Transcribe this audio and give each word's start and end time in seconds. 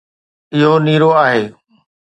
اهو 0.55 0.73
نيرو 0.85 1.09
آهي 1.23 1.43